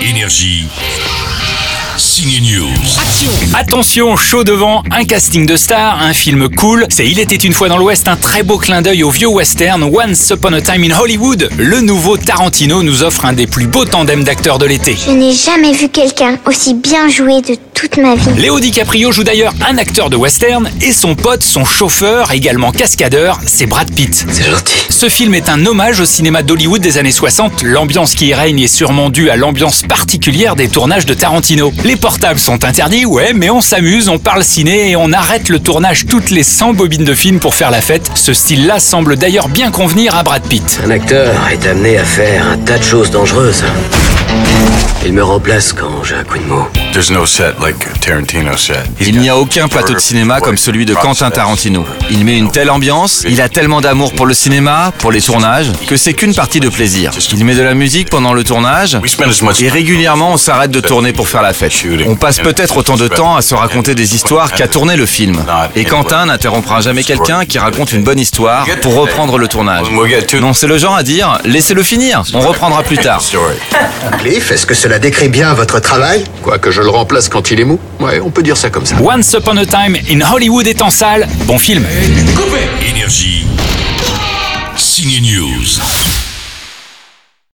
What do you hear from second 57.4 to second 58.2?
met de la musique